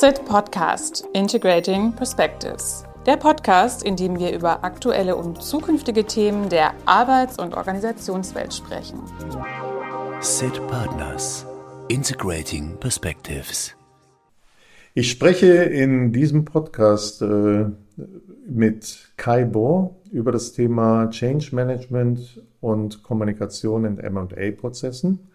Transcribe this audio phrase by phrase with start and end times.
[0.00, 2.84] SIT Podcast Integrating Perspectives.
[3.04, 9.00] Der Podcast, in dem wir über aktuelle und zukünftige Themen der Arbeits- und Organisationswelt sprechen.
[10.20, 11.44] SIT Partners
[11.88, 13.74] Integrating Perspectives.
[14.94, 17.64] Ich spreche in diesem Podcast äh,
[18.48, 25.28] mit Kai Bohr über das Thema Change Management und Kommunikation in M&A-Prozessen.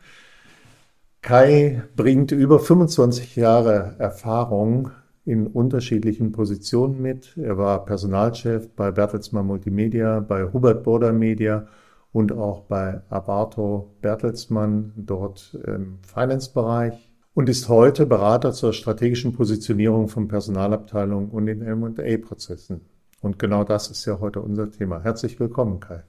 [1.23, 4.91] Kai bringt über 25 Jahre Erfahrung
[5.23, 7.37] in unterschiedlichen Positionen mit.
[7.37, 11.65] Er war Personalchef bei Bertelsmann Multimedia, bei Hubert Border Media
[12.11, 20.09] und auch bei Abarto Bertelsmann dort im Finance-Bereich und ist heute Berater zur strategischen Positionierung
[20.09, 22.81] von Personalabteilungen und in M&A-Prozessen.
[23.21, 25.01] Und genau das ist ja heute unser Thema.
[25.01, 26.03] Herzlich willkommen, Kai.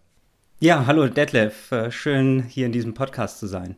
[0.59, 1.71] Ja, hallo Detlef.
[1.71, 3.77] Äh, schön, hier in diesem Podcast zu sein.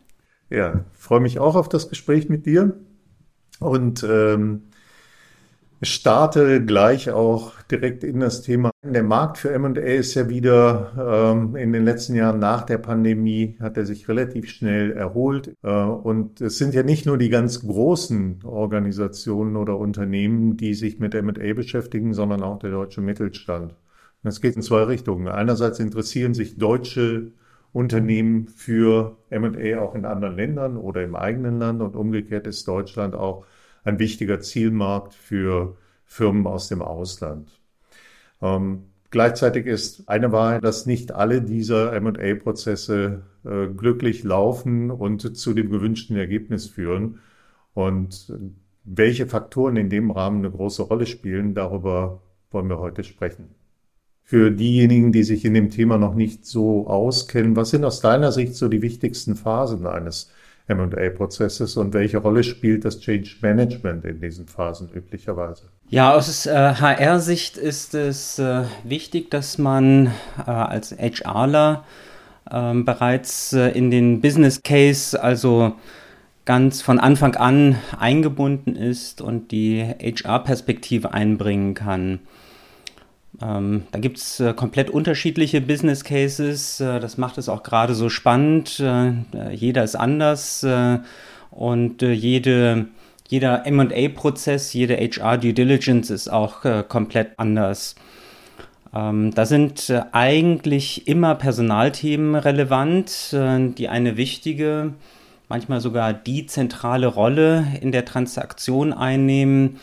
[0.50, 2.77] Ja, freue mich auch auf das Gespräch mit dir
[3.59, 4.62] und ähm,
[5.82, 8.70] starte gleich auch direkt in das Thema.
[8.84, 13.56] Der Markt für M&A ist ja wieder ähm, in den letzten Jahren nach der Pandemie
[13.61, 17.60] hat er sich relativ schnell erholt äh, und es sind ja nicht nur die ganz
[17.60, 23.75] großen Organisationen oder Unternehmen, die sich mit M&A beschäftigen, sondern auch der deutsche Mittelstand.
[24.22, 25.28] Und es geht in zwei Richtungen.
[25.28, 27.33] Einerseits interessieren sich deutsche
[27.77, 33.14] Unternehmen für M&A auch in anderen Ländern oder im eigenen Land und umgekehrt ist Deutschland
[33.14, 33.44] auch
[33.84, 37.50] ein wichtiger Zielmarkt für Firmen aus dem Ausland.
[38.41, 45.52] Ähm, gleichzeitig ist eine Wahrheit, dass nicht alle dieser M&A-Prozesse äh, glücklich laufen und zu
[45.52, 47.20] dem gewünschten Ergebnis führen.
[47.74, 48.32] Und
[48.84, 53.56] welche Faktoren in dem Rahmen eine große Rolle spielen, darüber wollen wir heute sprechen
[54.28, 58.32] für diejenigen, die sich in dem Thema noch nicht so auskennen, was sind aus deiner
[58.32, 60.32] Sicht so die wichtigsten Phasen eines
[60.66, 65.69] M&A-Prozesses und welche Rolle spielt das Change Management in diesen Phasen üblicherweise?
[65.91, 70.08] Ja, aus äh, HR-Sicht ist es äh, wichtig, dass man
[70.44, 71.84] äh, als HRler
[72.50, 75.75] ähm, bereits äh, in den Business Case, also
[76.44, 82.19] ganz von Anfang an eingebunden ist und die HR-Perspektive einbringen kann.
[83.42, 86.80] Ähm, da gibt es äh, komplett unterschiedliche Business Cases.
[86.80, 88.80] Äh, das macht es auch gerade so spannend.
[88.80, 90.98] Äh, äh jeder ist anders äh,
[91.50, 92.86] und äh, jede,
[93.28, 97.97] jeder MA-Prozess, jede HR-Due Diligence ist auch komplett anders.
[98.94, 104.92] Ähm, da sind eigentlich immer Personalthemen relevant, die eine wichtige,
[105.48, 109.80] manchmal sogar die zentrale Rolle in der Transaktion einnehmen.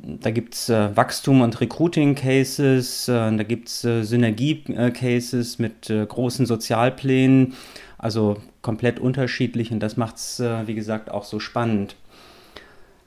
[0.00, 6.06] Da gibt es äh, Wachstum- und Recruiting-Cases, äh, da gibt es äh, Synergie-Cases mit äh,
[6.06, 7.54] großen Sozialplänen,
[7.98, 11.96] also komplett unterschiedlich und das macht es, äh, wie gesagt, auch so spannend.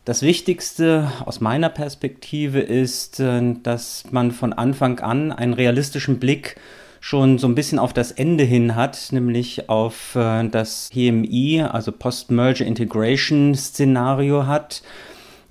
[0.04, 6.58] Das Wichtigste aus meiner Perspektive ist, äh, dass man von Anfang an einen realistischen Blick
[7.00, 12.64] schon so ein bisschen auf das Ende hin hat, nämlich auf das PMI, also Post-Merger
[12.64, 14.84] Integration Szenario hat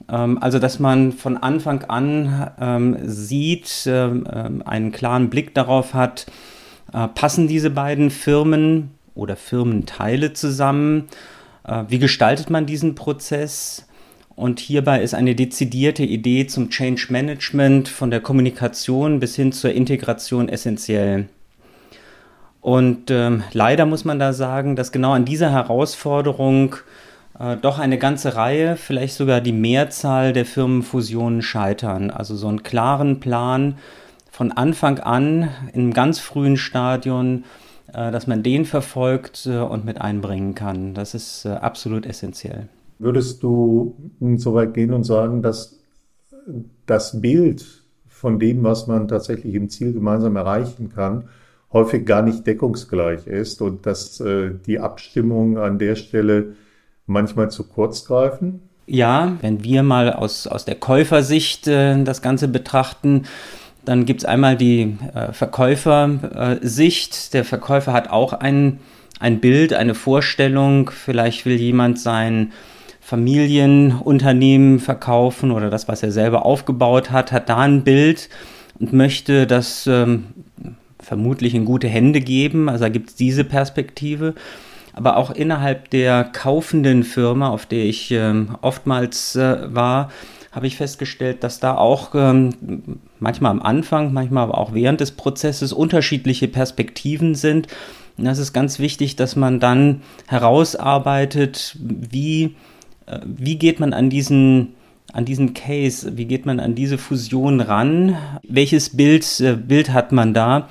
[0.09, 6.27] also, dass man von Anfang an ähm, sieht, ähm, ähm, einen klaren Blick darauf hat,
[6.93, 11.09] äh, passen diese beiden Firmen oder Firmenteile zusammen?
[11.65, 13.87] Äh, wie gestaltet man diesen Prozess?
[14.35, 19.73] Und hierbei ist eine dezidierte Idee zum Change Management von der Kommunikation bis hin zur
[19.73, 21.29] Integration essentiell.
[22.63, 26.79] Und ähm, leider muss man da sagen, dass genau an dieser Herausforderung äh,
[27.63, 32.11] doch eine ganze Reihe, vielleicht sogar die Mehrzahl der Firmenfusionen scheitern.
[32.11, 33.77] Also so einen klaren Plan
[34.31, 37.45] von Anfang an in einem ganz frühen Stadion,
[37.93, 40.95] äh, dass man den verfolgt äh, und mit einbringen kann.
[40.95, 42.69] Das ist äh, absolut essentiell.
[42.99, 43.97] Würdest du
[44.37, 45.79] so weit gehen und sagen, dass
[46.87, 47.67] das Bild
[48.09, 51.25] von dem, was man tatsächlich im Ziel gemeinsam erreichen kann,
[51.73, 56.55] häufig gar nicht deckungsgleich ist und dass äh, die Abstimmung an der Stelle
[57.11, 58.63] manchmal zu kurz greifen?
[58.87, 63.25] Ja, wenn wir mal aus, aus der Käufersicht äh, das Ganze betrachten,
[63.85, 67.35] dann gibt es einmal die äh, Verkäufersicht.
[67.35, 68.81] Der Verkäufer hat auch ein,
[69.19, 70.91] ein Bild, eine Vorstellung.
[70.91, 72.53] Vielleicht will jemand sein
[73.01, 78.29] Familienunternehmen verkaufen oder das, was er selber aufgebaut hat, hat da ein Bild
[78.79, 80.27] und möchte das ähm,
[81.01, 82.69] vermutlich in gute Hände geben.
[82.69, 84.35] Also da gibt es diese Perspektive
[84.93, 90.11] aber auch innerhalb der kaufenden Firma, auf der ich ähm, oftmals äh, war,
[90.53, 95.13] habe ich festgestellt, dass da auch ähm, manchmal am Anfang, manchmal aber auch während des
[95.13, 97.69] Prozesses unterschiedliche Perspektiven sind.
[98.19, 102.57] Und das ist ganz wichtig, dass man dann herausarbeitet, wie,
[103.07, 104.75] äh, wie geht man an diesen
[105.13, 108.17] an diesen Case, wie geht man an diese Fusion ran,
[108.49, 110.69] welches Bild, äh, Bild hat man da.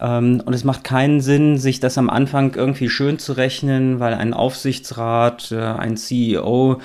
[0.00, 4.14] Ähm, und es macht keinen Sinn, sich das am Anfang irgendwie schön zu rechnen, weil
[4.14, 6.80] ein Aufsichtsrat, äh, ein CEO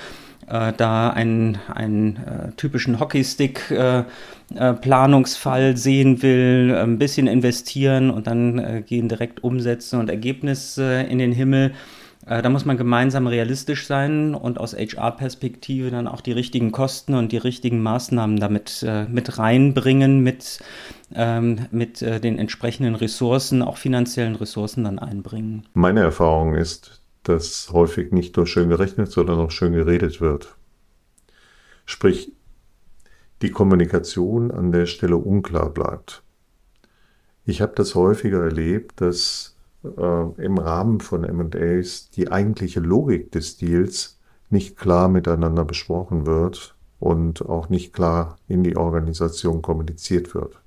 [0.48, 4.04] äh, da einen, einen äh, typischen Hockeystick äh,
[4.54, 11.18] äh, Planungsfall sehen will, ein bisschen investieren und dann gehen direkt Umsätze und Ergebnisse in
[11.18, 11.72] den Himmel.
[12.26, 17.14] Äh, da muss man gemeinsam realistisch sein und aus HR-Perspektive dann auch die richtigen Kosten
[17.14, 20.60] und die richtigen Maßnahmen damit äh, mit reinbringen, mit,
[21.14, 25.66] ähm, mit äh, den entsprechenden Ressourcen, auch finanziellen Ressourcen dann einbringen.
[25.74, 30.56] Meine Erfahrung ist, dass häufig nicht nur schön gerechnet, sondern auch schön geredet wird.
[31.86, 32.32] Sprich,
[33.42, 36.22] die Kommunikation an der Stelle unklar bleibt.
[37.44, 39.51] Ich habe das häufiger erlebt, dass
[39.84, 44.18] äh, im Rahmen von MAs die eigentliche Logik des Deals
[44.50, 50.60] nicht klar miteinander besprochen wird und auch nicht klar in die Organisation kommuniziert wird.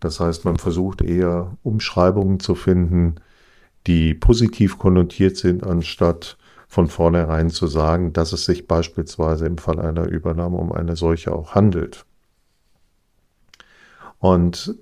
[0.00, 3.16] Das heißt, man versucht eher Umschreibungen zu finden,
[3.86, 6.36] die positiv konnotiert sind, anstatt
[6.66, 11.32] von vornherein zu sagen, dass es sich beispielsweise im Fall einer Übernahme um eine solche
[11.32, 12.06] auch handelt.
[14.18, 14.74] Und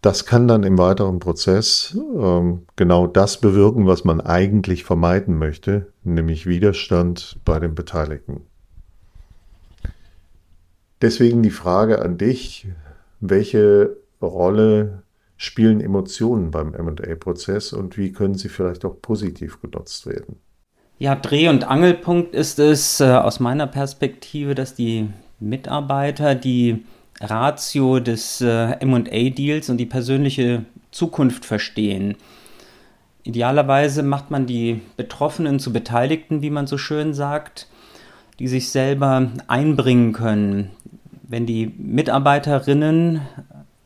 [0.00, 5.92] das kann dann im weiteren Prozess ähm, genau das bewirken, was man eigentlich vermeiden möchte,
[6.04, 8.42] nämlich Widerstand bei den Beteiligten.
[11.02, 12.68] Deswegen die Frage an dich,
[13.20, 15.02] welche Rolle
[15.36, 20.36] spielen Emotionen beim MA-Prozess und wie können sie vielleicht auch positiv genutzt werden?
[20.98, 25.08] Ja, Dreh- und Angelpunkt ist es äh, aus meiner Perspektive, dass die
[25.38, 26.84] Mitarbeiter die
[27.20, 32.16] Ratio des äh, MA-Deals und die persönliche Zukunft verstehen.
[33.24, 37.66] Idealerweise macht man die Betroffenen zu Beteiligten, wie man so schön sagt,
[38.38, 40.70] die sich selber einbringen können.
[41.24, 43.20] Wenn die Mitarbeiterinnen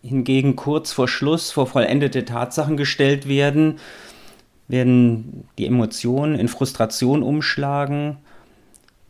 [0.02, 3.78] hingegen kurz vor Schluss vor vollendete Tatsachen gestellt werden,
[4.68, 8.18] werden die Emotionen in Frustration umschlagen.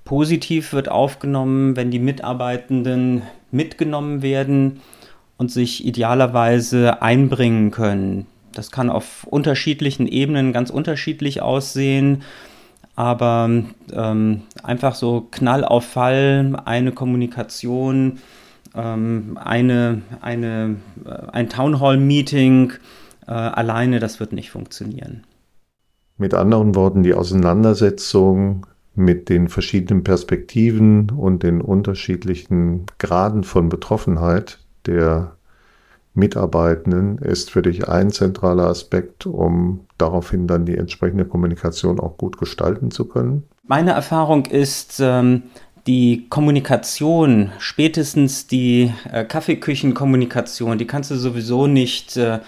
[0.04, 3.22] Positiv wird aufgenommen, wenn die Mitarbeitenden
[3.52, 4.80] mitgenommen werden
[5.36, 8.26] und sich idealerweise einbringen können.
[8.52, 12.22] Das kann auf unterschiedlichen Ebenen ganz unterschiedlich aussehen,
[12.94, 13.50] aber
[13.92, 18.18] ähm, einfach so Knall auf Fall, eine Kommunikation,
[18.74, 22.74] ähm, eine, eine, äh, ein Townhall-Meeting
[23.26, 25.24] äh, alleine, das wird nicht funktionieren.
[26.18, 34.58] Mit anderen Worten, die Auseinandersetzung mit den verschiedenen Perspektiven und den unterschiedlichen Graden von Betroffenheit
[34.86, 35.36] der
[36.14, 42.36] Mitarbeitenden ist für dich ein zentraler Aspekt, um daraufhin dann die entsprechende Kommunikation auch gut
[42.38, 43.44] gestalten zu können?
[43.66, 45.44] Meine Erfahrung ist, ähm,
[45.86, 52.40] die Kommunikation, spätestens die äh, Kaffeeküchenkommunikation, die kannst du sowieso nicht äh,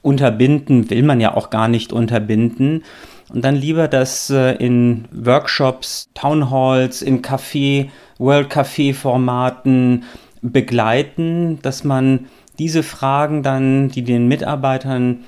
[0.00, 2.84] unterbinden, will man ja auch gar nicht unterbinden.
[3.32, 10.04] Und dann lieber das äh, in Workshops, Townhalls, in Café, World Café Formaten
[10.40, 12.26] begleiten, dass man
[12.58, 15.24] diese Fragen dann, die den Mitarbeitern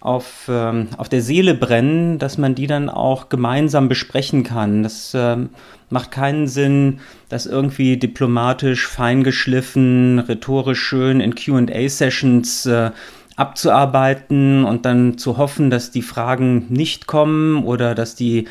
[0.00, 4.82] auf, ähm, auf der Seele brennen, dass man die dann auch gemeinsam besprechen kann.
[4.82, 5.50] Das ähm,
[5.90, 12.90] macht keinen Sinn, das irgendwie diplomatisch, feingeschliffen, rhetorisch schön in QA-Sessions äh,
[13.36, 18.46] abzuarbeiten und dann zu hoffen, dass die Fragen nicht kommen oder dass die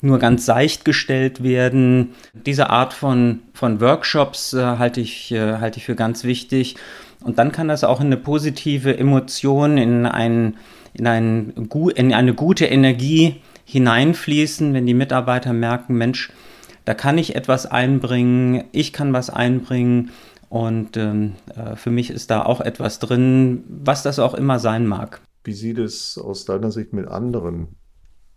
[0.00, 2.14] nur ganz seicht gestellt werden.
[2.34, 6.76] Diese Art von, von Workshops äh, halte ich, äh, halte ich für ganz wichtig.
[7.22, 10.54] Und dann kann das auch in eine positive Emotion, in, ein,
[10.94, 16.30] in, ein, in eine gute Energie hineinfließen, wenn die Mitarbeiter merken, Mensch,
[16.84, 20.12] da kann ich etwas einbringen, ich kann was einbringen
[20.48, 24.86] und ähm, äh, für mich ist da auch etwas drin, was das auch immer sein
[24.86, 25.20] mag.
[25.44, 27.68] Wie sieht es aus deiner Sicht mit anderen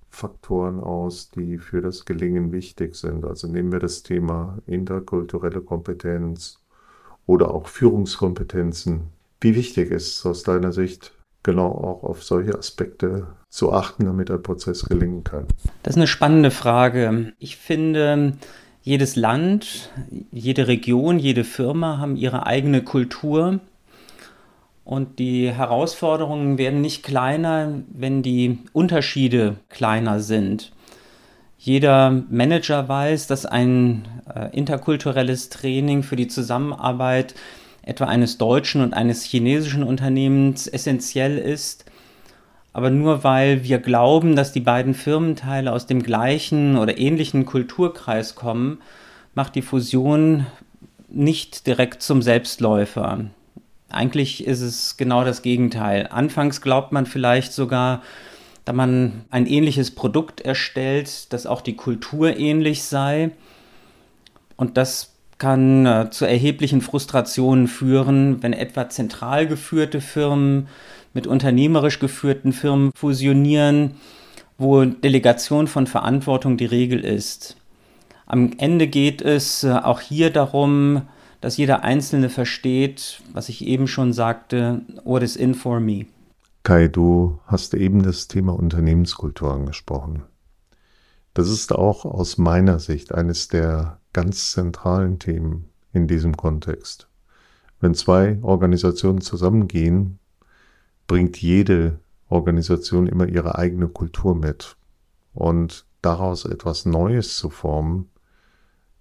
[0.10, 3.26] Faktoren aus, die für das Gelingen wichtig sind?
[3.26, 6.60] Also nehmen wir das Thema interkulturelle Kompetenz
[7.26, 9.10] oder auch Führungskompetenzen.
[9.42, 11.14] Wie wichtig ist es aus deiner Sicht,
[11.44, 15.46] genau auch auf solche Aspekte zu achten, damit der Prozess gelingen kann?
[15.84, 17.34] Das ist eine spannende Frage.
[17.40, 18.34] Ich finde,
[18.82, 19.90] jedes Land,
[20.32, 23.60] jede Region, jede Firma haben ihre eigene Kultur.
[24.84, 30.72] Und die Herausforderungen werden nicht kleiner, wenn die Unterschiede kleiner sind.
[31.60, 37.36] Jeder Manager weiß, dass ein äh, interkulturelles Training für die Zusammenarbeit
[37.84, 41.86] etwa eines deutschen und eines chinesischen Unternehmens essentiell ist.
[42.74, 48.36] Aber nur weil wir glauben, dass die beiden Firmenteile aus dem gleichen oder ähnlichen Kulturkreis
[48.36, 48.80] kommen,
[49.34, 50.46] macht die Fusion
[51.10, 53.26] nicht direkt zum Selbstläufer.
[53.90, 56.08] Eigentlich ist es genau das Gegenteil.
[56.12, 58.04] Anfangs glaubt man vielleicht sogar,
[58.66, 63.32] da man ein ähnliches Produkt erstellt, dass auch die Kultur ähnlich sei.
[64.58, 70.68] Und das kann äh, zu erheblichen Frustrationen führen, wenn etwa zentral geführte Firmen
[71.14, 73.96] mit unternehmerisch geführten Firmen fusionieren,
[74.58, 77.58] wo Delegation von Verantwortung die Regel ist.
[78.26, 81.04] Am Ende geht es äh, auch hier darum,
[81.42, 86.06] dass jeder Einzelne versteht, was ich eben schon sagte, what is in for me.
[86.64, 90.24] Kai, du hast eben das Thema Unternehmenskultur angesprochen.
[91.34, 97.08] Das ist auch aus meiner Sicht eines der ganz zentralen Themen in diesem Kontext.
[97.80, 100.19] Wenn zwei Organisationen zusammengehen,
[101.10, 102.00] bringt jede
[102.30, 104.78] Organisation immer ihre eigene Kultur mit.
[105.34, 108.10] Und daraus etwas Neues zu formen,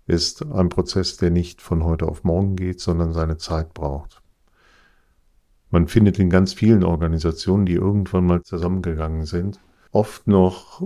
[0.07, 4.23] ist ein Prozess, der nicht von heute auf morgen geht, sondern seine Zeit braucht.
[5.71, 9.61] Man findet in ganz vielen Organisationen, die irgendwann mal zusammengegangen sind,
[9.93, 10.83] oft noch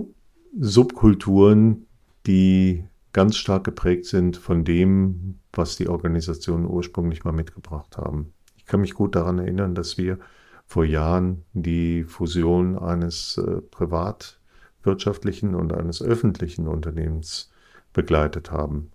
[0.59, 1.87] Subkulturen,
[2.27, 8.33] die ganz stark geprägt sind von dem, was die Organisationen ursprünglich mal mitgebracht haben.
[8.57, 10.19] Ich kann mich gut daran erinnern, dass wir
[10.65, 17.51] vor Jahren die Fusion eines äh, privatwirtschaftlichen und eines öffentlichen Unternehmens
[17.93, 18.91] begleitet haben.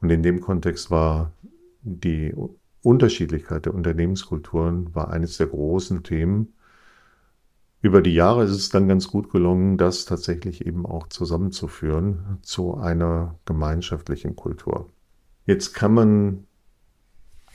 [0.00, 1.32] Und in dem Kontext war
[1.82, 2.34] die
[2.82, 6.52] Unterschiedlichkeit der Unternehmenskulturen war eines der großen Themen.
[7.80, 12.76] Über die Jahre ist es dann ganz gut gelungen, das tatsächlich eben auch zusammenzuführen zu
[12.76, 14.90] einer gemeinschaftlichen Kultur.
[15.46, 16.46] Jetzt kann man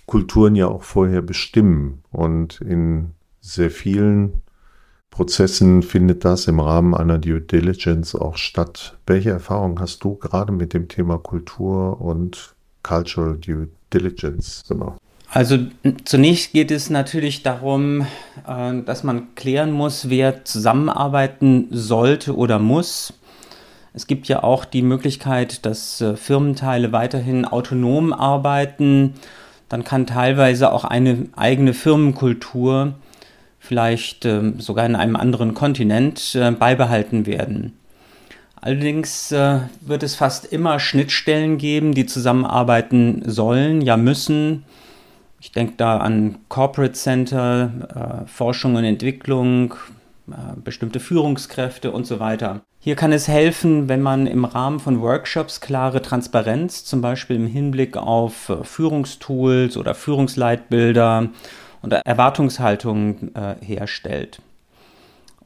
[0.06, 4.41] Kulturen ja auch vorher bestimmen und in sehr vielen
[5.10, 8.98] Prozessen findet das im Rahmen einer Due Diligence auch statt.
[9.05, 15.00] Welche Erfahrungen hast du gerade mit dem Thema Kultur und Cultural Due Diligence gemacht?
[15.31, 15.58] Also
[16.05, 18.08] zunächst geht es natürlich darum,
[18.48, 23.13] äh, dass man klären muss, wer zusammenarbeiten sollte oder muss.
[23.93, 29.15] Es gibt ja auch die Möglichkeit, dass äh, Firmenteile weiterhin autonom arbeiten.
[29.67, 32.96] Dann kann teilweise auch eine eigene Firmenkultur
[33.60, 37.74] vielleicht ähm, sogar in einem anderen Kontinent äh, beibehalten werden.
[38.56, 44.63] Allerdings äh, wird es fast immer Schnittstellen geben, die zusammenarbeiten sollen, ja müssen.
[45.42, 49.75] Ich denke da an Corporate Center, äh, Forschung und Entwicklung,
[50.63, 52.62] bestimmte Führungskräfte und so weiter.
[52.78, 57.48] Hier kann es helfen, wenn man im Rahmen von Workshops klare Transparenz, zum Beispiel im
[57.48, 61.30] Hinblick auf Führungstools oder Führungsleitbilder
[61.82, 64.42] und Erwartungshaltungen äh, herstellt.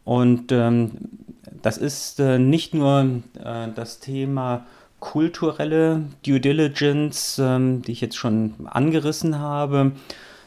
[0.04, 0.92] Und ähm,
[1.62, 4.66] das ist äh, nicht nur äh, das Thema
[5.00, 9.92] kulturelle Due Diligence, ähm, die ich jetzt schon angerissen habe,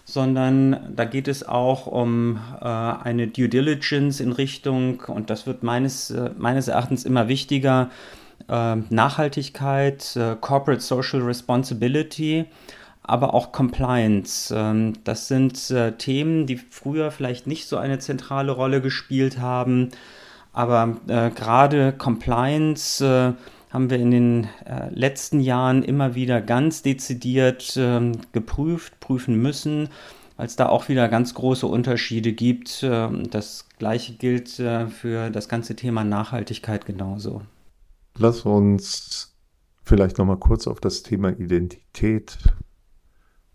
[0.04, 5.62] sondern da geht es auch um äh, eine Due Diligence in Richtung, und das wird
[5.62, 7.90] meines, äh, meines Erachtens immer wichtiger,
[8.48, 12.46] äh, Nachhaltigkeit, äh, Corporate Social Responsibility
[13.06, 14.52] aber auch Compliance.
[14.54, 19.90] Ähm, das sind äh, Themen, die früher vielleicht nicht so eine zentrale Rolle gespielt haben,
[20.52, 23.32] aber äh, gerade Compliance äh,
[23.72, 24.48] haben wir in den
[24.90, 29.90] letzten Jahren immer wieder ganz dezidiert ähm, geprüft, prüfen müssen,
[30.38, 32.82] weil es da auch wieder ganz große Unterschiede gibt.
[32.82, 37.42] das gleiche gilt für das ganze Thema Nachhaltigkeit genauso.
[38.16, 39.34] Lass uns
[39.82, 42.38] vielleicht noch mal kurz auf das Thema Identität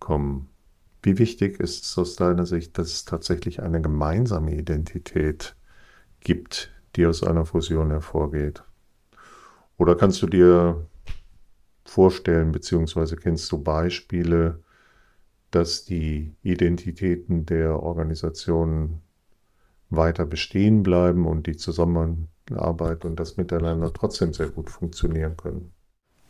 [0.01, 0.49] kommen.
[1.01, 5.55] Wie wichtig ist es aus deiner Sicht, dass es tatsächlich eine gemeinsame Identität
[6.19, 8.63] gibt, die aus einer Fusion hervorgeht?
[9.77, 10.85] Oder kannst du dir
[11.85, 14.59] vorstellen, beziehungsweise kennst du Beispiele,
[15.49, 19.01] dass die Identitäten der Organisationen
[19.89, 25.73] weiter bestehen bleiben und die Zusammenarbeit und das Miteinander trotzdem sehr gut funktionieren können?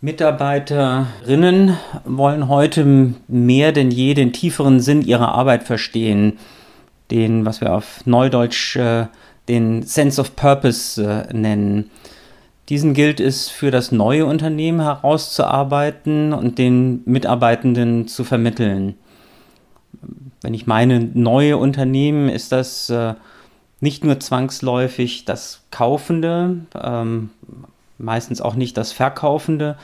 [0.01, 6.39] Mitarbeiterinnen wollen heute mehr denn je den tieferen Sinn ihrer Arbeit verstehen,
[7.11, 9.05] den, was wir auf Neudeutsch äh,
[9.47, 11.91] den Sense of Purpose äh, nennen.
[12.69, 18.95] Diesen gilt es für das neue Unternehmen herauszuarbeiten und den Mitarbeitenden zu vermitteln.
[20.41, 23.13] Wenn ich meine neue Unternehmen, ist das äh,
[23.81, 27.29] nicht nur zwangsläufig das Kaufende, ähm,
[28.01, 29.77] meistens auch nicht das Verkaufende,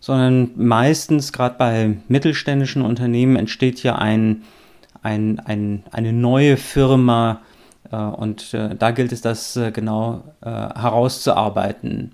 [0.00, 4.42] sondern meistens, gerade bei mittelständischen Unternehmen, entsteht ja ein,
[5.02, 7.40] ein, ein, eine neue Firma
[7.90, 12.12] äh, und äh, da gilt es, das äh, genau äh, herauszuarbeiten.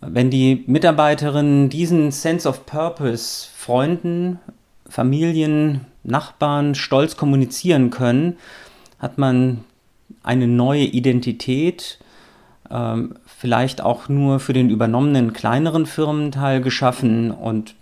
[0.00, 4.40] Wenn die Mitarbeiterinnen diesen Sense of Purpose Freunden
[4.88, 8.36] Familien, Nachbarn stolz kommunizieren können,
[8.98, 9.64] hat man
[10.22, 11.98] eine neue Identität,
[12.70, 17.74] ähm, vielleicht auch nur für den übernommenen kleineren Firmenteil geschaffen und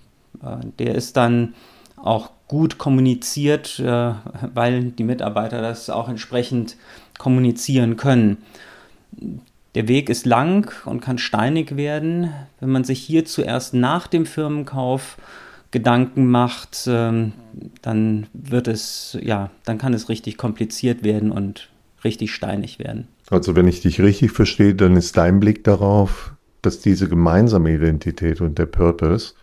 [0.42, 1.52] äh, der ist dann
[1.96, 4.14] auch gut kommuniziert, äh,
[4.54, 6.78] weil die Mitarbeiter das auch entsprechend
[7.18, 8.38] kommunizieren können.
[9.74, 12.32] Der Weg ist lang und kann steinig werden.
[12.58, 15.18] Wenn man sich hier zuerst nach dem Firmenkauf
[15.72, 17.34] Gedanken macht, ähm,
[17.82, 21.68] dann wird es, ja, dann kann es richtig kompliziert werden und
[22.02, 23.08] richtig steinig werden.
[23.30, 26.32] Also wenn ich dich richtig verstehe, dann ist dein Blick darauf,
[26.62, 29.34] dass diese gemeinsame Identität und der Purpose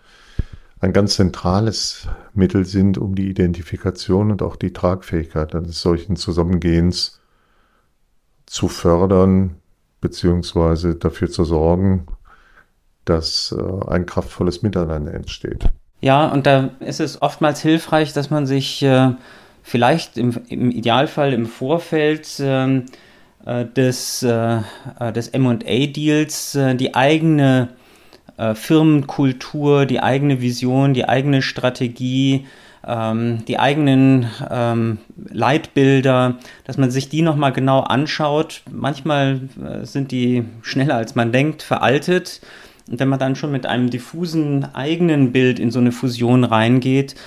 [0.79, 7.19] ein ganz zentrales Mittel sind, um die Identifikation und auch die Tragfähigkeit eines solchen Zusammengehens
[8.45, 9.55] zu fördern,
[10.01, 12.05] beziehungsweise dafür zu sorgen,
[13.05, 15.69] dass äh, ein kraftvolles Miteinander entsteht.
[16.01, 19.13] Ja, und da ist es oftmals hilfreich, dass man sich äh,
[19.63, 22.81] vielleicht im, im, Idealfall im Vorfeld äh,
[23.75, 24.59] des, äh,
[24.99, 27.69] äh des MA-Deals äh, die eigene
[28.37, 32.45] äh, Firmenkultur, die eigene Vision, die eigene Strategie,
[32.85, 34.99] ähm, die eigenen ähm,
[35.29, 36.35] Leitbilder,
[36.65, 38.61] dass man sich die nochmal genau anschaut.
[38.71, 39.41] Manchmal
[39.83, 42.41] sind die schneller als man denkt veraltet
[42.89, 47.13] und wenn man dann schon mit einem diffusen eigenen Bild in so eine Fusion reingeht,
[47.13, 47.17] äh,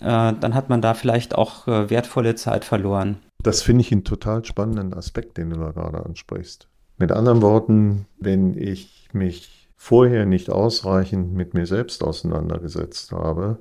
[0.00, 3.18] dann hat man da vielleicht auch äh, wertvolle Zeit verloren.
[3.42, 6.68] Das finde ich einen total spannenden Aspekt, den du da gerade ansprichst.
[6.98, 13.58] Mit anderen Worten, wenn ich mich vorher nicht ausreichend mit mir selbst auseinandergesetzt habe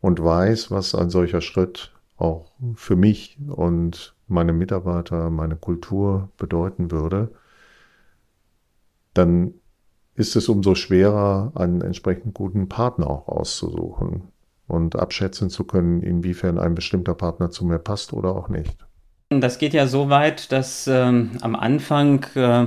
[0.00, 6.90] und weiß, was ein solcher Schritt auch für mich und meine Mitarbeiter, meine Kultur bedeuten
[6.90, 7.32] würde,
[9.14, 9.54] dann
[10.14, 14.30] ist es umso schwerer, einen entsprechend guten Partner auch auszusuchen
[14.70, 18.76] und abschätzen zu können, inwiefern ein bestimmter Partner zu mir passt oder auch nicht.
[19.30, 22.66] Das geht ja so weit, dass ähm, am Anfang äh,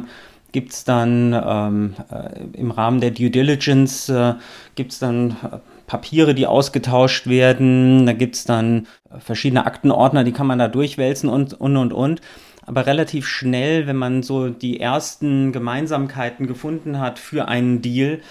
[0.53, 4.35] gibt es dann ähm, äh, im Rahmen der Due Diligence äh,
[4.75, 8.87] gibt es dann äh, Papiere, die ausgetauscht werden, da gibt es dann
[9.19, 12.21] verschiedene Aktenordner, die kann man da durchwälzen und und und und
[12.65, 18.21] aber relativ schnell, wenn man so die ersten Gemeinsamkeiten gefunden hat für einen Deal,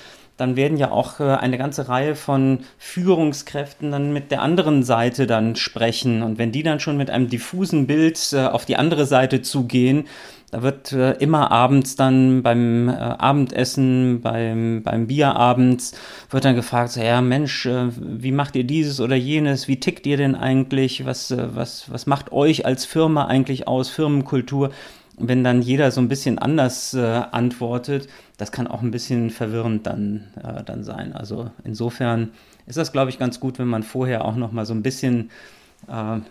[0.42, 5.28] dann werden ja auch äh, eine ganze Reihe von Führungskräften dann mit der anderen Seite
[5.28, 6.22] dann sprechen.
[6.22, 10.08] Und wenn die dann schon mit einem diffusen Bild äh, auf die andere Seite zugehen,
[10.50, 15.92] da wird äh, immer abends dann beim Abendessen, beim, beim Bierabends,
[16.28, 19.68] wird dann gefragt, so, ja Mensch, wie macht ihr dieses oder jenes?
[19.68, 21.06] Wie tickt ihr denn eigentlich?
[21.06, 24.72] Was, was, was macht euch als Firma eigentlich aus, Firmenkultur?
[25.16, 28.08] Wenn dann jeder so ein bisschen anders antwortet,
[28.42, 31.12] das kann auch ein bisschen verwirrend dann, äh, dann sein.
[31.12, 32.32] Also insofern
[32.66, 35.30] ist das, glaube ich, ganz gut, wenn man vorher auch noch mal so ein bisschen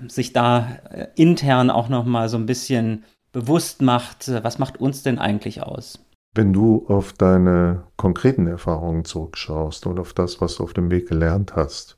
[0.07, 0.79] sich da
[1.15, 5.63] intern auch noch mal so ein bisschen bewusst macht, äh, was macht uns denn eigentlich
[5.63, 5.99] aus?
[6.33, 11.09] Wenn du auf deine konkreten Erfahrungen zurückschaust und auf das, was du auf dem Weg
[11.09, 11.97] gelernt hast,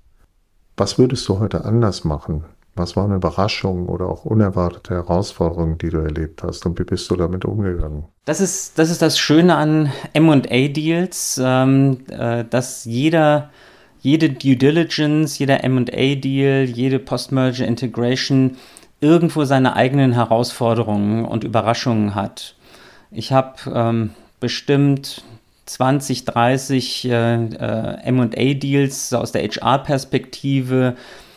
[0.76, 2.45] was würdest du heute anders machen?
[2.75, 7.09] Was war eine Überraschung oder auch unerwartete Herausforderung, die du erlebt hast und wie bist
[7.12, 8.05] du damit umgegangen?
[8.25, 13.51] Das ist das, ist das Schöne an MA-Deals, ähm, äh, dass jeder,
[14.01, 18.57] jede Due Diligence, jeder MA-Deal, jede Post-Merger Integration
[19.01, 22.55] irgendwo seine eigenen Herausforderungen und Überraschungen hat.
[23.12, 25.23] Ich habe ähm, bestimmt
[25.65, 30.95] 20, 30 äh, äh, MA-Deals aus der HR-Perspektive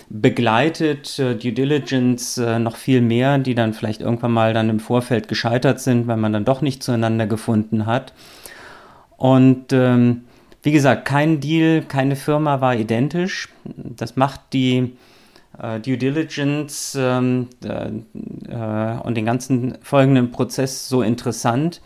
[0.09, 4.81] begleitet, äh, Due Diligence äh, noch viel mehr, die dann vielleicht irgendwann mal dann im
[4.81, 8.13] Vorfeld gescheitert sind, weil man dann doch nicht zueinander gefunden hat.
[9.17, 10.23] Und ähm,
[10.63, 13.49] wie gesagt, kein Deal, keine Firma war identisch.
[13.65, 14.93] Das macht die
[15.61, 21.81] äh, Due Diligence ähm, äh, und den ganzen folgenden Prozess so interessant.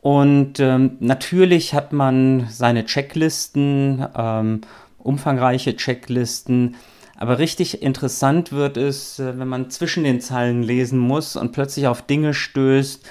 [0.00, 4.60] Und ähm, natürlich hat man seine Checklisten, ähm,
[4.98, 6.76] umfangreiche Checklisten,
[7.16, 11.86] aber richtig interessant wird es, äh, wenn man zwischen den Zeilen lesen muss und plötzlich
[11.86, 13.04] auf Dinge stößt,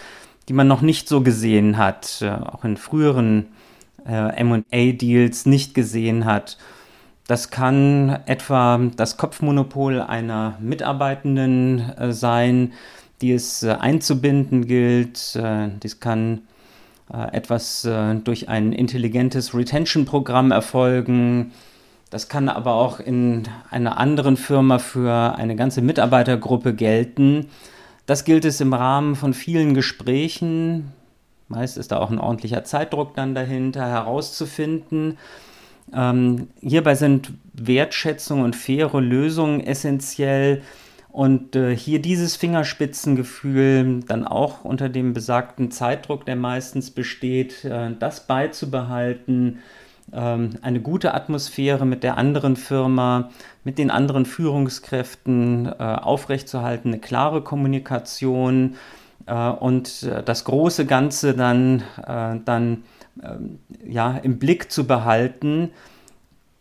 [0.49, 3.47] die man noch nicht so gesehen hat, äh, auch in früheren
[4.05, 6.57] äh, MA-Deals nicht gesehen hat.
[7.27, 12.73] Das kann etwa das Kopfmonopol einer Mitarbeitenden äh, sein,
[13.21, 15.35] die es äh, einzubinden gilt.
[15.35, 16.41] Äh, dies kann
[17.31, 17.87] etwas
[18.23, 21.51] durch ein intelligentes Retention-Programm erfolgen.
[22.13, 27.47] Das kann aber auch in einer anderen Firma für eine ganze Mitarbeitergruppe gelten.
[28.05, 30.91] Das gilt es im Rahmen von vielen Gesprächen,
[31.47, 35.17] meist ist da auch ein ordentlicher Zeitdruck dann dahinter, herauszufinden
[35.91, 40.61] ähm, hierbei sind Wertschätzung und faire Lösungen essentiell.
[41.11, 47.91] Und äh, hier dieses Fingerspitzengefühl dann auch unter dem besagten Zeitdruck, der meistens besteht, äh,
[47.99, 49.59] das beizubehalten,
[50.15, 53.31] eine gute Atmosphäre mit der anderen Firma,
[53.63, 58.75] mit den anderen Führungskräften äh, aufrechtzuerhalten, eine klare Kommunikation
[59.25, 61.83] äh, und äh, das große Ganze dann,
[62.45, 62.83] dann
[63.23, 65.71] ähm, ja, im Blick zu behalten,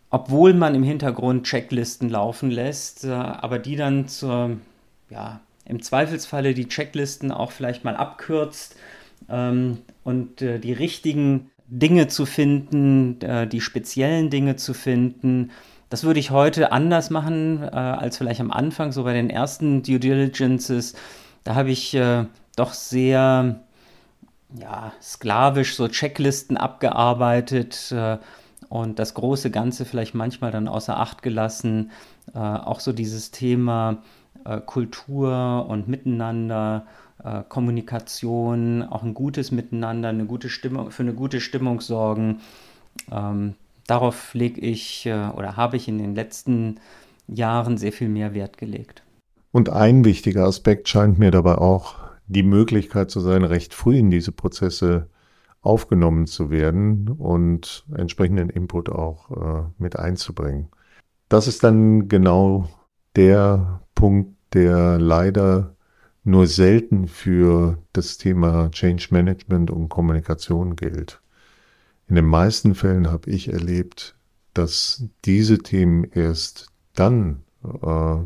[0.09, 4.57] obwohl man im Hintergrund Checklisten laufen lässt, aber die dann zur,
[5.09, 8.75] ja, im Zweifelsfalle die Checklisten auch vielleicht mal abkürzt
[9.29, 15.49] ähm, und die richtigen Dinge zu finden, äh, die speziellen Dinge zu finden.
[15.89, 19.81] Das würde ich heute anders machen äh, als vielleicht am Anfang, so bei den ersten
[19.81, 20.93] Due Diligences.
[21.43, 23.61] Da habe ich äh, doch sehr
[24.59, 27.91] ja, sklavisch so Checklisten abgearbeitet
[28.69, 31.89] und das große Ganze vielleicht manchmal dann außer Acht gelassen.
[32.35, 34.03] Auch so dieses Thema
[34.67, 36.85] Kultur und Miteinander
[37.23, 42.39] äh, Kommunikation, auch ein gutes Miteinander, eine gute Stimmung, für eine gute Stimmung sorgen.
[43.11, 43.55] Ähm,
[43.87, 46.79] darauf lege ich äh, oder habe ich in den letzten
[47.27, 49.03] Jahren sehr viel mehr Wert gelegt.
[49.51, 51.95] Und ein wichtiger Aspekt scheint mir dabei auch
[52.27, 55.09] die Möglichkeit zu sein, recht früh in diese Prozesse
[55.61, 60.67] aufgenommen zu werden und entsprechenden Input auch äh, mit einzubringen.
[61.29, 62.67] Das ist dann genau
[63.15, 65.72] der Punkt, der leider
[66.23, 71.21] nur selten für das Thema Change Management und Kommunikation gilt.
[72.07, 74.15] In den meisten Fällen habe ich erlebt,
[74.53, 78.17] dass diese Themen erst dann äh,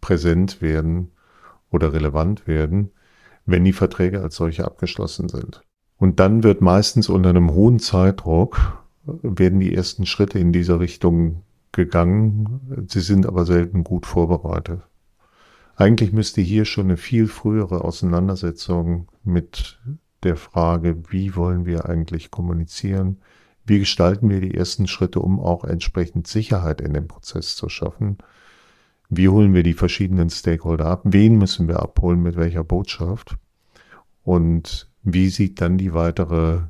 [0.00, 1.12] präsent werden
[1.70, 2.90] oder relevant werden,
[3.46, 5.62] wenn die Verträge als solche abgeschlossen sind.
[5.96, 11.42] Und dann wird meistens unter einem hohen Zeitdruck werden die ersten Schritte in dieser Richtung
[11.72, 12.86] gegangen.
[12.88, 14.82] Sie sind aber selten gut vorbereitet.
[15.76, 19.80] Eigentlich müsste hier schon eine viel frühere Auseinandersetzung mit
[20.22, 23.18] der Frage, wie wollen wir eigentlich kommunizieren,
[23.64, 28.18] wie gestalten wir die ersten Schritte, um auch entsprechend Sicherheit in dem Prozess zu schaffen,
[29.08, 33.36] wie holen wir die verschiedenen Stakeholder ab, wen müssen wir abholen, mit welcher Botschaft?
[34.24, 36.60] Und wie sieht dann die weitere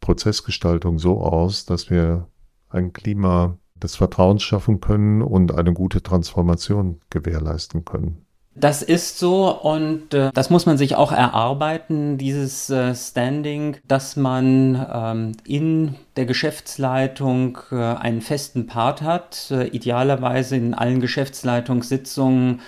[0.00, 2.28] Prozessgestaltung so aus, dass wir
[2.68, 8.24] ein Klima des Vertrauens schaffen können und eine gute Transformation gewährleisten können.
[8.56, 14.16] Das ist so und äh, das muss man sich auch erarbeiten, dieses äh, Standing, dass
[14.16, 22.60] man ähm, in der Geschäftsleitung äh, einen festen Part hat, äh, idealerweise in allen Geschäftsleitungssitzungen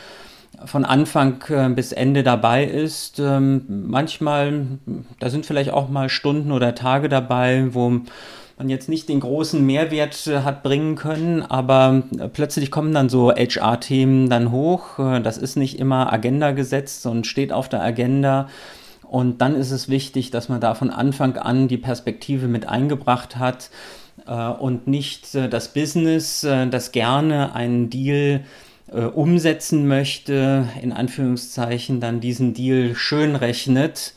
[0.65, 3.19] von Anfang äh, bis Ende dabei ist.
[3.19, 4.67] Ähm, manchmal,
[5.19, 8.01] da sind vielleicht auch mal Stunden oder Tage dabei, wo
[8.63, 13.09] man jetzt nicht den großen Mehrwert äh, hat bringen können, aber äh, plötzlich kommen dann
[13.09, 15.01] so HR-Themen dann hoch.
[15.01, 18.49] Äh, das ist nicht immer Agenda gesetzt und steht auf der Agenda.
[19.03, 23.37] Und dann ist es wichtig, dass man da von Anfang an die Perspektive mit eingebracht
[23.37, 23.69] hat
[24.59, 28.45] und nicht das Business, das gerne einen Deal
[29.15, 34.15] umsetzen möchte, in Anführungszeichen dann diesen Deal schön rechnet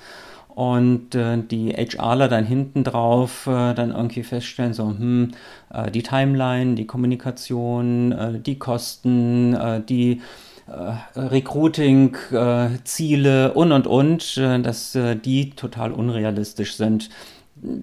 [0.56, 5.32] und äh, die HRler dann hinten drauf äh, dann irgendwie feststellen, so, hm,
[5.72, 10.22] äh, die Timeline, die Kommunikation, äh, die Kosten, äh, die
[10.68, 17.12] äh, Recruiting-Ziele und und und, dass die total unrealistisch sind.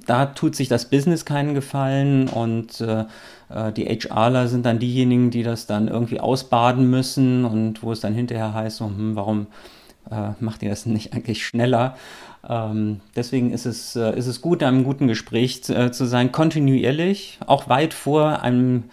[0.07, 2.85] Da tut sich das Business keinen Gefallen und
[3.77, 8.15] die HRler sind dann diejenigen, die das dann irgendwie ausbaden müssen und wo es dann
[8.15, 9.47] hinterher heißt, so, hm, warum
[10.41, 11.97] macht ihr das nicht eigentlich schneller?
[12.49, 16.33] Ähm, deswegen ist es, äh, ist es gut, einem guten Gespräch zu, äh, zu, sein,
[16.33, 18.85] kontinuierlich, auch weit vor einem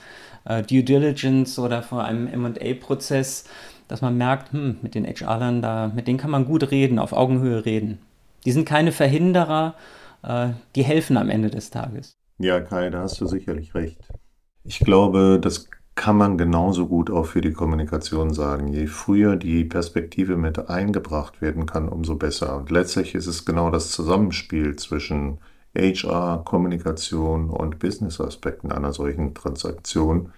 [0.46, 3.46] äh, Due Diligence oder vor einem MA-Prozess,
[3.88, 7.12] dass man merkt, hm, mit den HR-Lern da, mit denen kann man gut reden, auf
[7.12, 8.00] Augenhöhe reden.
[8.46, 9.74] Die sind keine Verhinderer,
[10.22, 12.14] äh, die helfen am Ende des Tages.
[12.38, 14.00] Ja, Kai, da hast du sicherlich recht.
[14.64, 18.70] Ich glaube, das kann man genauso gut auch für die Kommunikation sagen.
[18.70, 22.56] Je früher die Perspektive mit eingebracht werden kann, umso besser.
[22.56, 25.40] Und letztlich ist es genau das Zusammenspiel zwischen
[25.76, 30.32] HR, Kommunikation und Business-Aspekten einer solchen Transaktion,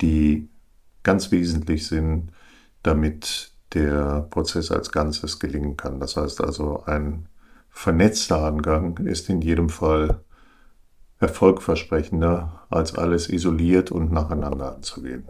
[0.00, 0.48] die
[1.02, 2.32] ganz wesentlich sind,
[2.82, 6.00] damit der Prozess als Ganzes gelingen kann.
[6.00, 7.26] Das heißt also, ein
[7.68, 10.24] vernetzter Angang ist in jedem Fall
[11.20, 15.24] erfolgversprechender, als alles isoliert und nacheinander anzugehen.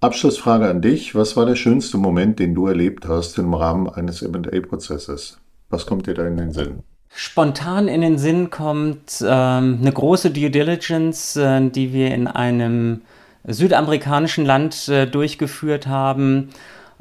[0.00, 1.14] Abschlussfrage an dich.
[1.14, 5.40] Was war der schönste Moment, den du erlebt hast im Rahmen eines MA-Prozesses?
[5.70, 6.82] Was kommt dir da in den Sinn?
[7.14, 13.02] spontan in den Sinn kommt, ähm, eine große Due Diligence, äh, die wir in einem
[13.46, 16.50] südamerikanischen Land äh, durchgeführt haben,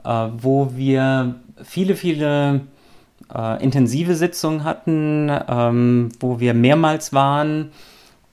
[0.05, 2.61] äh, wo wir viele, viele
[3.33, 7.71] äh, intensive Sitzungen hatten, ähm, wo wir mehrmals waren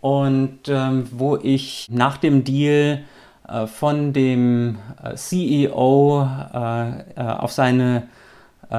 [0.00, 3.02] und ähm, wo ich nach dem Deal
[3.48, 8.04] äh, von dem äh, CEO äh, auf seine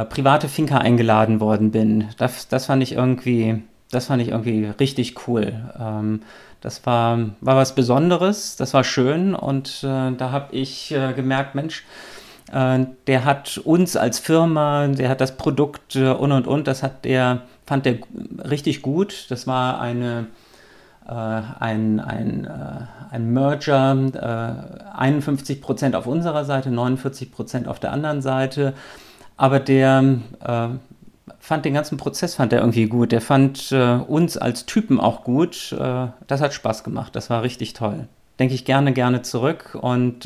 [0.07, 2.07] private Finca eingeladen worden bin.
[2.17, 5.51] Das, das fand ich irgendwie, das fand ich irgendwie richtig cool.
[5.77, 6.21] Ähm,
[6.61, 11.55] das war, war was Besonderes, das war schön und äh, da habe ich äh, gemerkt,
[11.55, 12.20] Mensch, äh,
[12.51, 17.43] der hat uns als Firma, der hat das Produkt und und und, das hat der,
[17.65, 17.99] fand der
[18.43, 19.27] richtig gut.
[19.29, 20.27] Das war eine
[21.07, 21.13] äh,
[21.59, 28.73] ein, ein, äh, ein Merger, äh, 51% auf unserer Seite, 49% auf der anderen Seite.
[29.35, 30.67] Aber der äh,
[31.39, 33.11] fand den ganzen Prozess fand er irgendwie gut.
[33.11, 35.71] Der fand äh, uns als Typen auch gut.
[35.73, 37.15] Äh, das hat Spaß gemacht.
[37.15, 38.07] Das war richtig toll.
[38.39, 40.25] Denke ich gerne, gerne zurück und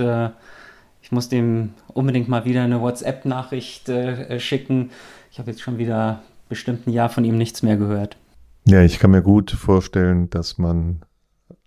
[1.05, 3.91] ich muss dem unbedingt mal wieder eine WhatsApp-Nachricht
[4.39, 4.89] schicken.
[5.29, 8.17] Ich habe jetzt schon wieder bestimmt ein Jahr von ihm nichts mehr gehört.
[8.65, 11.05] Ja, ich kann mir gut vorstellen, dass man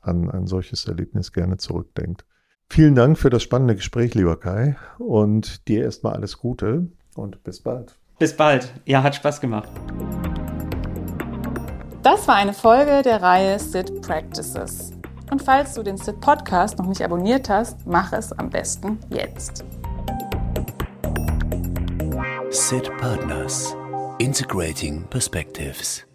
[0.01, 2.25] an ein solches Erlebnis gerne zurückdenkt.
[2.69, 7.63] Vielen Dank für das spannende Gespräch, lieber Kai, und dir erstmal alles Gute und bis
[7.63, 7.97] bald.
[8.19, 8.73] Bis bald.
[8.87, 9.69] Ja, hat Spaß gemacht.
[12.03, 14.98] Das war eine Folge der Reihe SIT Practices.
[15.31, 19.65] Und falls du den SIT Podcast noch nicht abonniert hast, mach es am besten jetzt.
[22.51, 23.77] SIT Partners
[24.19, 26.08] Integrating Perspectives